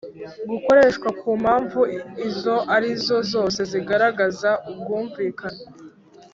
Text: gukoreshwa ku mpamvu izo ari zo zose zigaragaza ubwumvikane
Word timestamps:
gukoreshwa 0.49 1.09
ku 1.19 1.29
mpamvu 1.41 1.81
izo 2.27 2.55
ari 2.75 2.89
zo 3.05 3.17
zose 3.33 3.59
zigaragaza 3.71 4.49
ubwumvikane 4.71 5.63